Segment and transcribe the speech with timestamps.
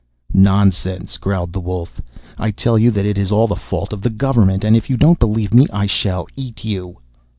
[0.33, 2.01] 'Nonsense!' growled the Wolf.
[2.39, 4.97] 'I tell you that it is all the fault of the Government, and if you
[4.97, 6.97] don't believe me I shall eat you.